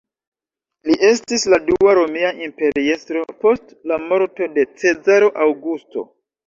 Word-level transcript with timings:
Li 0.89 0.95
estis 1.09 1.45
la 1.55 1.59
dua 1.67 1.93
romia 2.01 2.33
imperiestro 2.47 3.23
post 3.45 3.79
la 3.93 4.03
morto 4.09 4.53
de 4.59 4.69
Cezaro 4.83 5.35
Aŭgusto. 5.49 6.11